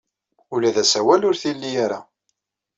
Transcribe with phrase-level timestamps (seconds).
[0.53, 1.99] Ula d asawal ur t-ili ara.